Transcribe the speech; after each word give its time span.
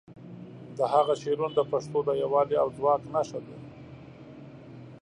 د 0.77 0.79
هغه 0.93 1.13
شعرونه 1.21 1.53
د 1.57 1.61
پښتو 1.71 1.99
د 2.05 2.09
یووالي 2.21 2.55
او 2.63 2.67
ځواک 2.77 3.01
نښه 3.13 3.39
دي. 3.45 3.57